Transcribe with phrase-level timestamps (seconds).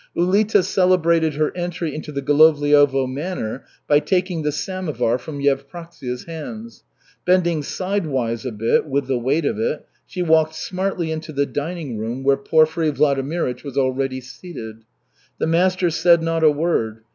[0.17, 6.83] Ulita celebrated her entry into the Golovliovo manor by taking the samovar from Yevpraksia's hands.
[7.23, 11.99] Bending sidewise a bit, with the weight of it, she walked smartly into the dining
[11.99, 14.85] room, where Porfiry Vladimirych was already seated.
[15.37, 17.01] The master said not a word.